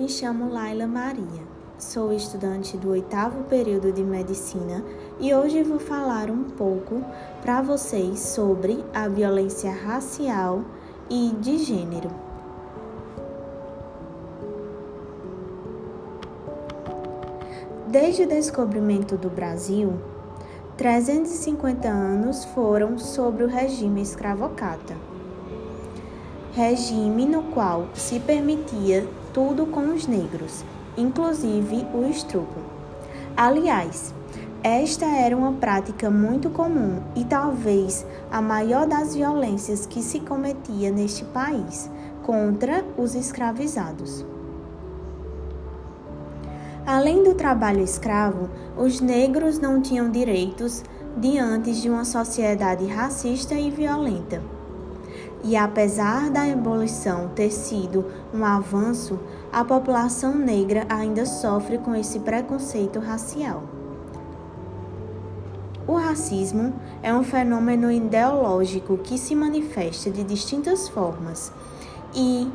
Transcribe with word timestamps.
Me 0.00 0.08
chamo 0.08 0.50
Laila 0.50 0.86
Maria. 0.86 1.42
Sou 1.76 2.10
estudante 2.10 2.74
do 2.74 2.88
oitavo 2.88 3.44
período 3.44 3.92
de 3.92 4.02
medicina 4.02 4.82
e 5.18 5.34
hoje 5.34 5.62
vou 5.62 5.78
falar 5.78 6.30
um 6.30 6.44
pouco 6.44 7.04
para 7.42 7.60
vocês 7.60 8.18
sobre 8.18 8.82
a 8.94 9.08
violência 9.08 9.70
racial 9.70 10.64
e 11.10 11.34
de 11.38 11.58
gênero. 11.58 12.10
Desde 17.86 18.22
o 18.22 18.26
descobrimento 18.26 19.18
do 19.18 19.28
Brasil, 19.28 20.00
350 20.78 21.86
anos 21.86 22.46
foram 22.46 22.98
sobre 22.98 23.44
o 23.44 23.48
regime 23.48 24.00
escravocrata 24.00 24.96
regime 26.52 27.26
no 27.26 27.44
qual 27.44 27.88
se 27.94 28.18
permitia 28.18 29.06
tudo 29.32 29.66
com 29.66 29.94
os 29.94 30.06
negros, 30.06 30.64
inclusive 30.96 31.86
o 31.94 32.08
estupro. 32.08 32.62
Aliás, 33.36 34.12
esta 34.62 35.06
era 35.06 35.36
uma 35.36 35.52
prática 35.52 36.10
muito 36.10 36.50
comum 36.50 37.00
e 37.16 37.24
talvez 37.24 38.04
a 38.30 38.42
maior 38.42 38.86
das 38.86 39.14
violências 39.14 39.86
que 39.86 40.02
se 40.02 40.20
cometia 40.20 40.90
neste 40.90 41.24
país 41.24 41.90
contra 42.22 42.84
os 42.98 43.14
escravizados. 43.14 44.24
Além 46.86 47.22
do 47.22 47.34
trabalho 47.34 47.82
escravo, 47.82 48.50
os 48.76 49.00
negros 49.00 49.58
não 49.58 49.80
tinham 49.80 50.10
direitos 50.10 50.82
diante 51.16 51.72
de 51.72 51.88
uma 51.88 52.04
sociedade 52.04 52.86
racista 52.86 53.54
e 53.54 53.70
violenta. 53.70 54.42
E 55.42 55.56
apesar 55.56 56.30
da 56.30 56.42
abolição 56.42 57.28
ter 57.28 57.50
sido 57.50 58.04
um 58.32 58.44
avanço, 58.44 59.18
a 59.50 59.64
população 59.64 60.34
negra 60.34 60.86
ainda 60.88 61.24
sofre 61.24 61.78
com 61.78 61.94
esse 61.94 62.20
preconceito 62.20 62.98
racial. 62.98 63.62
O 65.86 65.94
racismo 65.94 66.74
é 67.02 67.12
um 67.12 67.24
fenômeno 67.24 67.90
ideológico 67.90 68.98
que 68.98 69.16
se 69.16 69.34
manifesta 69.34 70.10
de 70.10 70.22
distintas 70.22 70.88
formas 70.88 71.50
e 72.14 72.46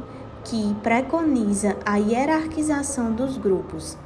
que 0.43 0.75
preconiza 0.83 1.75
a 1.83 1.97
hierarquização 1.97 3.11
dos 3.11 3.35
grupos, 3.35 3.97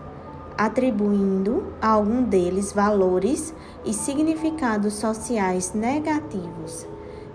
atribuindo 0.58 1.74
a 1.82 1.90
algum 1.90 2.24
deles 2.24 2.72
valores 2.72 3.54
e 3.84 3.94
significados 3.94 4.94
sociais 4.94 5.74
negativos 5.74 6.88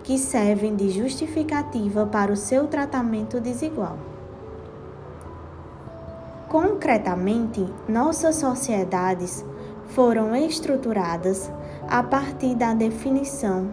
que 0.05 0.19
servem 0.19 0.77
de 0.77 0.91
justificativa 0.91 2.07
para 2.07 2.31
o 2.31 2.37
seu 2.37 2.69
tratamento 2.69 3.41
desigual. 3.41 3.99
Concretamente, 6.49 7.67
nossas 7.89 8.37
sociedades 8.37 9.45
foram 9.89 10.37
estruturadas 10.37 11.51
a 11.89 12.03
partir 12.03 12.55
da 12.55 12.75
definição 12.75 13.73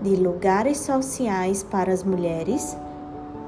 de 0.00 0.16
lugares 0.16 0.78
sociais 0.78 1.62
para 1.62 1.92
as 1.92 2.04
mulheres 2.04 2.76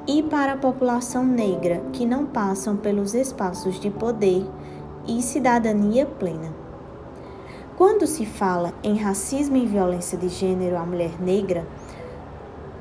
e 0.07 0.23
para 0.23 0.55
a 0.55 0.57
população 0.57 1.25
negra 1.25 1.83
que 1.93 2.05
não 2.05 2.27
passam 2.27 2.77
pelos 2.77 3.15
espaços 3.15 3.79
de 3.79 3.91
poder 3.91 4.45
e 5.07 5.23
cidadania 5.23 6.07
plena. 6.07 6.53
Quando 7.77 8.07
se 8.07 8.27
fala 8.27 8.73
em 8.83 8.97
racismo 8.97 9.57
e 9.57 9.67
violência 9.67 10.19
de 10.19 10.29
gênero 10.29 10.77
à 10.77 10.85
mulher 10.85 11.21
negra, 11.21 11.67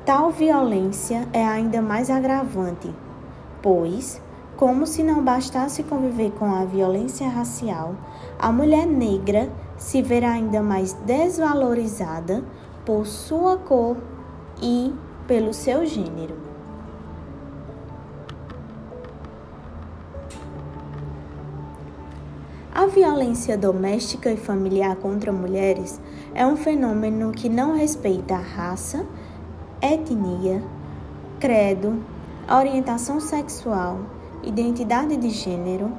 Tal 0.04 0.32
violência 0.32 1.28
é 1.32 1.46
ainda 1.46 1.80
mais 1.80 2.10
agravante, 2.10 2.92
pois, 3.62 4.20
como 4.56 4.84
se 4.84 5.00
não 5.00 5.22
bastasse 5.22 5.84
conviver 5.84 6.32
com 6.32 6.52
a 6.52 6.64
violência 6.64 7.28
racial, 7.28 7.94
a 8.36 8.50
mulher 8.50 8.84
negra 8.84 9.48
se 9.76 10.02
verá 10.02 10.32
ainda 10.32 10.60
mais 10.60 10.92
desvalorizada 10.92 12.42
por 12.84 13.06
sua 13.06 13.56
cor 13.56 13.96
e 14.60 14.92
pelo 15.28 15.54
seu 15.54 15.86
gênero. 15.86 16.34
A 22.74 22.86
violência 22.86 23.56
doméstica 23.56 24.32
e 24.32 24.36
familiar 24.36 24.96
contra 24.96 25.30
mulheres 25.30 26.00
é 26.34 26.44
um 26.44 26.56
fenômeno 26.56 27.30
que 27.30 27.48
não 27.48 27.76
respeita 27.76 28.34
a 28.34 28.38
raça, 28.38 29.06
etnia, 29.82 30.62
credo, 31.40 32.00
orientação 32.48 33.18
sexual, 33.18 33.98
identidade 34.44 35.16
de 35.16 35.28
gênero, 35.28 35.90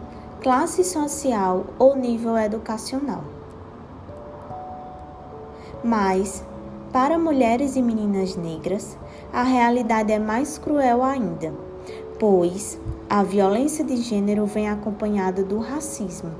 classe 0.41 0.85
social 0.85 1.65
ou 1.77 1.93
nível 1.93 2.37
educacional. 2.37 3.25
Mas, 5.83 6.45
para 6.93 7.19
mulheres 7.19 7.75
e 7.75 7.81
meninas 7.81 8.37
negras, 8.37 8.97
a 9.33 9.43
realidade 9.43 10.13
é 10.13 10.19
mais 10.19 10.57
cruel 10.57 11.03
ainda, 11.03 11.53
pois 12.17 12.79
a 13.09 13.21
violência 13.21 13.83
de 13.83 13.97
gênero 13.97 14.45
vem 14.45 14.69
acompanhada 14.69 15.43
do 15.43 15.59
racismo. 15.59 16.31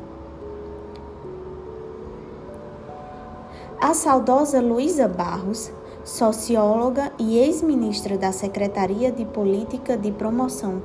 A 3.81 3.93
saudosa 3.93 4.61
Luísa 4.61 5.09
Barros 5.09 5.69
socióloga 6.03 7.11
e 7.17 7.37
ex-ministra 7.37 8.17
da 8.17 8.31
Secretaria 8.31 9.11
de 9.11 9.25
Política 9.25 9.97
de 9.97 10.11
Promoção 10.11 10.81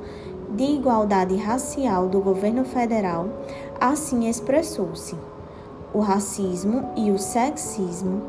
de 0.51 0.65
Igualdade 0.65 1.37
Racial 1.37 2.09
do 2.09 2.21
governo 2.21 2.65
federal, 2.65 3.29
assim 3.81 4.29
expressou-se: 4.29 5.17
o 5.93 6.01
racismo 6.01 6.91
e 6.97 7.11
o 7.11 7.19
sexismo 7.19 8.23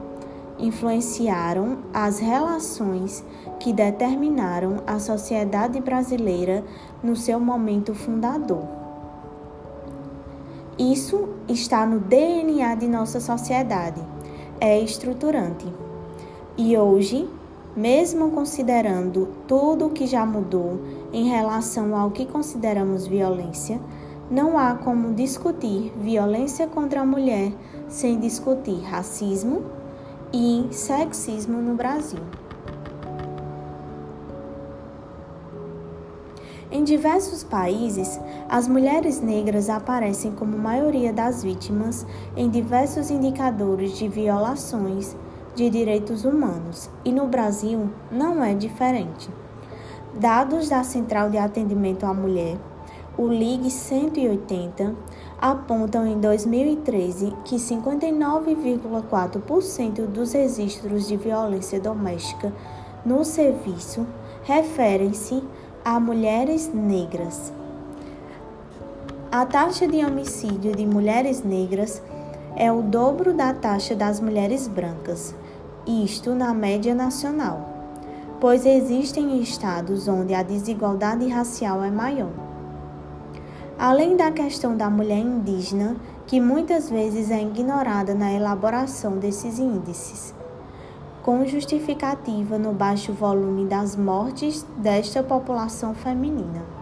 influenciaram 0.57 1.79
as 1.93 2.19
relações 2.19 3.23
que 3.59 3.71
determinaram 3.71 4.83
a 4.85 4.99
sociedade 4.99 5.79
brasileira 5.79 6.63
no 7.01 7.15
seu 7.15 7.39
momento 7.39 7.93
fundador. 7.93 8.67
Isso 10.77 11.29
está 11.47 11.85
no 11.85 11.99
DNA 11.99 12.75
de 12.75 12.87
nossa 12.87 13.19
sociedade, 13.19 14.01
é 14.59 14.79
estruturante. 14.79 15.88
E 16.57 16.77
hoje, 16.77 17.29
mesmo 17.75 18.31
considerando 18.31 19.29
tudo 19.47 19.87
o 19.87 19.89
que 19.89 20.05
já 20.05 20.25
mudou 20.25 20.79
em 21.13 21.29
relação 21.29 21.95
ao 21.95 22.11
que 22.11 22.25
consideramos 22.25 23.07
violência, 23.07 23.79
não 24.29 24.57
há 24.57 24.75
como 24.75 25.13
discutir 25.13 25.91
violência 25.97 26.67
contra 26.67 27.01
a 27.01 27.05
mulher 27.05 27.51
sem 27.87 28.19
discutir 28.19 28.81
racismo 28.81 29.63
e 30.31 30.67
sexismo 30.71 31.61
no 31.61 31.73
Brasil. 31.75 32.19
Em 36.71 36.83
diversos 36.83 37.43
países, 37.43 38.19
as 38.47 38.67
mulheres 38.67 39.19
negras 39.19 39.71
aparecem 39.71 40.31
como 40.31 40.55
maioria 40.55 41.11
das 41.11 41.41
vítimas 41.41 42.05
em 42.37 42.47
diversos 42.47 43.09
indicadores 43.09 43.97
de 43.97 44.07
violações 44.07 45.15
de 45.55 45.69
Direitos 45.69 46.25
Humanos 46.25 46.89
e 47.03 47.11
no 47.11 47.27
Brasil 47.27 47.89
não 48.11 48.43
é 48.43 48.53
diferente. 48.53 49.29
Dados 50.13 50.69
da 50.69 50.83
Central 50.83 51.29
de 51.29 51.37
Atendimento 51.37 52.05
à 52.05 52.13
Mulher, 52.13 52.57
o 53.17 53.27
LIG 53.27 53.69
180, 53.69 54.95
apontam 55.39 56.07
em 56.07 56.19
2013 56.19 57.33
que 57.45 57.57
59,4% 57.57 60.07
dos 60.07 60.33
registros 60.33 61.07
de 61.07 61.15
violência 61.17 61.79
doméstica 61.79 62.51
no 63.05 63.23
serviço 63.23 64.07
referem-se 64.43 65.43
a 65.83 65.99
mulheres 65.99 66.71
negras. 66.73 67.53
A 69.31 69.45
taxa 69.45 69.87
de 69.87 70.03
homicídio 70.03 70.75
de 70.75 70.83
mulheres 70.85 71.43
negras 71.43 72.01
é 72.59 72.69
o 72.69 72.81
dobro 72.81 73.33
da 73.33 73.53
taxa 73.53 73.95
das 73.95 74.19
mulheres 74.19 74.67
brancas, 74.67 75.33
isto 75.87 76.35
na 76.35 76.53
média 76.53 76.93
nacional, 76.93 77.69
pois 78.41 78.65
existem 78.65 79.41
estados 79.41 80.09
onde 80.09 80.33
a 80.33 80.43
desigualdade 80.43 81.25
racial 81.29 81.81
é 81.81 81.89
maior. 81.89 82.33
Além 83.77 84.17
da 84.17 84.29
questão 84.29 84.75
da 84.75 84.89
mulher 84.89 85.19
indígena, 85.19 85.95
que 86.27 86.41
muitas 86.41 86.89
vezes 86.89 87.31
é 87.31 87.41
ignorada 87.41 88.13
na 88.13 88.33
elaboração 88.33 89.17
desses 89.17 89.57
índices, 89.57 90.35
com 91.23 91.45
justificativa 91.45 92.59
no 92.59 92.73
baixo 92.73 93.13
volume 93.13 93.67
das 93.67 93.95
mortes 93.95 94.65
desta 94.75 95.23
população 95.23 95.95
feminina. 95.95 96.78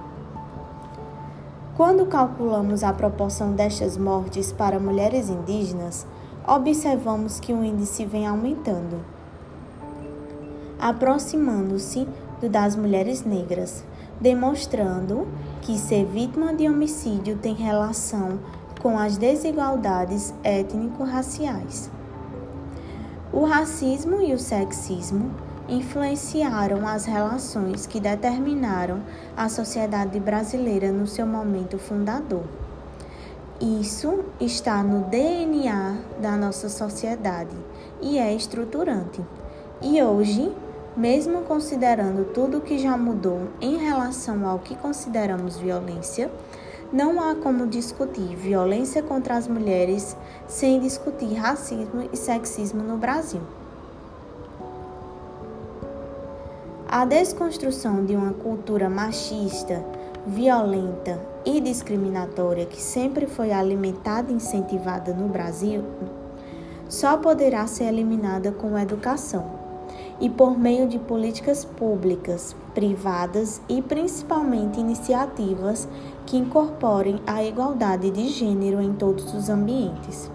Quando 1.77 2.07
calculamos 2.07 2.83
a 2.83 2.91
proporção 2.91 3.51
destas 3.51 3.99
mortes 3.99 4.51
para 4.51 4.79
mulheres 4.79 5.29
indígenas, 5.29 6.07
observamos 6.47 7.39
que 7.39 7.53
o 7.53 7.63
índice 7.63 8.03
vem 8.03 8.25
aumentando, 8.25 8.99
aproximando-se 10.79 12.07
do 12.41 12.49
das 12.49 12.75
mulheres 12.75 13.23
negras, 13.23 13.83
demonstrando 14.19 15.27
que 15.61 15.77
ser 15.77 16.03
vítima 16.05 16.51
de 16.51 16.67
homicídio 16.67 17.37
tem 17.37 17.53
relação 17.53 18.39
com 18.81 18.97
as 18.97 19.15
desigualdades 19.15 20.33
étnico-raciais. 20.43 21.91
O 23.31 23.45
racismo 23.45 24.19
e 24.19 24.33
o 24.33 24.39
sexismo 24.39 25.29
influenciaram 25.67 26.87
as 26.87 27.05
relações 27.05 27.85
que 27.85 27.99
determinaram 27.99 29.01
a 29.35 29.49
sociedade 29.49 30.19
brasileira 30.19 30.91
no 30.91 31.05
seu 31.05 31.25
momento 31.25 31.77
fundador. 31.77 32.43
Isso 33.59 34.23
está 34.39 34.83
no 34.83 35.05
DNA 35.09 35.97
da 36.21 36.37
nossa 36.37 36.69
sociedade 36.69 37.55
e 38.01 38.19
é 38.19 38.33
estruturante. 38.33 39.19
E 39.81 40.01
hoje, 40.01 40.51
mesmo 40.95 41.41
considerando 41.41 42.33
tudo 42.33 42.61
que 42.61 42.77
já 42.77 42.95
mudou 42.95 43.47
em 43.59 43.77
relação 43.77 44.47
ao 44.47 44.59
que 44.59 44.75
consideramos 44.75 45.57
violência, 45.57 46.31
não 46.93 47.19
há 47.19 47.35
como 47.35 47.67
discutir 47.67 48.35
violência 48.35 49.03
contra 49.03 49.35
as 49.35 49.47
mulheres 49.47 50.15
sem 50.47 50.79
discutir 50.79 51.33
racismo 51.33 52.07
e 52.13 52.15
sexismo 52.15 52.81
no 52.81 52.97
Brasil. 52.97 53.41
A 56.97 57.05
desconstrução 57.05 58.03
de 58.03 58.15
uma 58.15 58.33
cultura 58.33 58.89
machista, 58.89 59.85
violenta 60.25 61.21
e 61.45 61.61
discriminatória 61.61 62.65
que 62.65 62.81
sempre 62.81 63.27
foi 63.27 63.51
alimentada 63.51 64.31
e 64.31 64.35
incentivada 64.35 65.13
no 65.13 65.27
Brasil 65.27 65.83
só 66.89 67.15
poderá 67.15 67.67
ser 67.67 67.83
eliminada 67.83 68.51
com 68.51 68.79
educação 68.79 69.45
e 70.19 70.27
por 70.27 70.57
meio 70.57 70.87
de 70.87 70.97
políticas 70.97 71.63
públicas, 71.63 72.55
privadas 72.73 73.61
e 73.69 73.79
principalmente 73.79 74.79
iniciativas 74.79 75.87
que 76.25 76.35
incorporem 76.35 77.21
a 77.27 77.43
igualdade 77.43 78.09
de 78.09 78.27
gênero 78.29 78.81
em 78.81 78.93
todos 78.93 79.35
os 79.35 79.49
ambientes. 79.49 80.31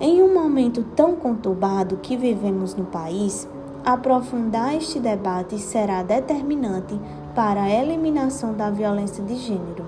Em 0.00 0.22
um 0.22 0.32
momento 0.32 0.82
tão 0.96 1.14
conturbado 1.14 1.98
que 1.98 2.16
vivemos 2.16 2.74
no 2.74 2.86
país, 2.86 3.46
aprofundar 3.92 4.76
este 4.76 5.00
debate 5.00 5.58
será 5.58 6.02
determinante 6.02 7.00
para 7.34 7.62
a 7.62 7.70
eliminação 7.70 8.52
da 8.52 8.68
violência 8.68 9.24
de 9.24 9.34
gênero, 9.36 9.86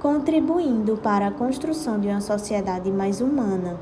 contribuindo 0.00 0.96
para 0.98 1.26
a 1.26 1.30
construção 1.32 1.98
de 1.98 2.06
uma 2.06 2.20
sociedade 2.20 2.92
mais 2.92 3.20
humana, 3.20 3.76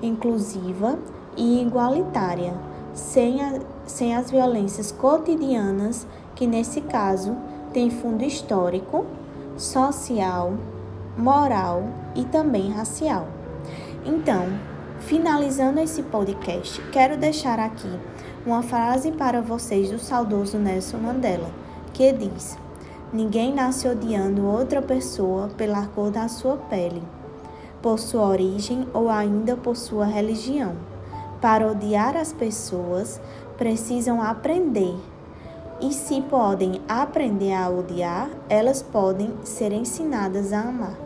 inclusiva 0.00 0.96
e 1.36 1.60
igualitária 1.60 2.54
sem, 2.92 3.42
a, 3.42 3.58
sem 3.84 4.14
as 4.14 4.30
violências 4.30 4.92
cotidianas, 4.92 6.06
que 6.36 6.46
nesse 6.46 6.80
caso 6.80 7.36
tem 7.72 7.90
fundo 7.90 8.22
histórico, 8.22 9.04
social, 9.56 10.54
moral 11.18 11.82
e 12.14 12.24
também 12.24 12.70
racial. 12.70 13.26
Então, 14.06 14.46
finalizando 15.00 15.80
esse 15.80 16.00
podcast, 16.04 16.80
quero 16.92 17.16
deixar 17.16 17.58
aqui 17.58 17.90
uma 18.46 18.62
frase 18.62 19.10
para 19.10 19.40
vocês 19.40 19.90
do 19.90 19.98
saudoso 19.98 20.58
Nelson 20.58 20.98
Mandela, 20.98 21.50
que 21.92 22.12
diz: 22.12 22.58
Ninguém 23.12 23.54
nasce 23.54 23.88
odiando 23.88 24.44
outra 24.44 24.82
pessoa 24.82 25.48
pela 25.56 25.86
cor 25.86 26.10
da 26.10 26.28
sua 26.28 26.56
pele, 26.56 27.02
por 27.80 27.98
sua 27.98 28.26
origem 28.26 28.86
ou 28.92 29.08
ainda 29.08 29.56
por 29.56 29.76
sua 29.76 30.04
religião. 30.04 30.74
Para 31.40 31.66
odiar 31.70 32.16
as 32.16 32.32
pessoas, 32.32 33.20
precisam 33.56 34.22
aprender. 34.22 34.94
E 35.80 35.92
se 35.92 36.20
podem 36.22 36.80
aprender 36.88 37.52
a 37.52 37.68
odiar, 37.68 38.30
elas 38.48 38.82
podem 38.82 39.34
ser 39.44 39.72
ensinadas 39.72 40.52
a 40.52 40.60
amar. 40.60 41.03